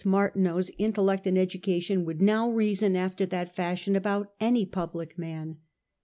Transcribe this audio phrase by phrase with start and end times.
[0.03, 5.57] Martineau's intellect and education would now reason after that fashion about any public man.